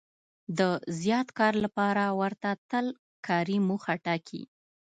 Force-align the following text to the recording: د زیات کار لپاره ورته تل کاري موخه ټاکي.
د 0.57 0.59
زیات 1.01 1.27
کار 1.39 1.53
لپاره 1.63 2.03
ورته 2.19 2.49
تل 2.69 2.85
کاري 3.27 3.57
موخه 3.67 3.93
ټاکي. 4.05 4.43